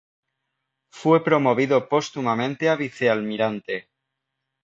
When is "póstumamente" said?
1.87-2.69